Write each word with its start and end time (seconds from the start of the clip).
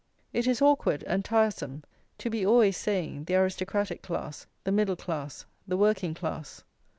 It 0.33 0.47
is 0.47 0.63
awkward 0.63 1.03
and 1.03 1.23
tiresome 1.23 1.83
to 2.17 2.31
be 2.31 2.43
always 2.43 2.75
saying 2.75 3.25
the 3.25 3.35
aristocratic 3.35 4.01
class, 4.01 4.47
the 4.63 4.71
middle 4.71 4.95
class, 4.95 5.45
the 5.67 5.77
working 5.77 6.15
class. 6.15 6.63